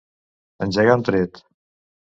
[0.67, 1.43] Engegar un tret.